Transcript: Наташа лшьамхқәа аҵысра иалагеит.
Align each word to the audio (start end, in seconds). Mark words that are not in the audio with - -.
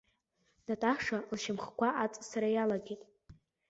Наташа 0.67 1.17
лшьамхқәа 1.33 1.87
аҵысра 2.03 2.49
иалагеит. 2.51 3.01